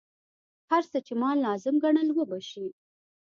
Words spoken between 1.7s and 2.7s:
ګڼل وبه شي.